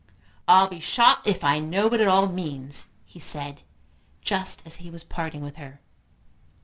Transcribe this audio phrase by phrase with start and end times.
[0.47, 3.61] "I'll be shot if I know what it all means," he said,
[4.21, 5.79] just as he was parting with her.